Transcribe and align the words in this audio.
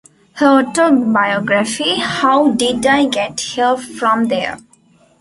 Her 0.33 0.47
autobiography 0.65 1.99
How 1.99 2.53
Did 2.53 2.87
I 2.87 3.05
Get 3.05 3.39
Here 3.39 3.77
from 3.77 4.29
There? 4.29 4.57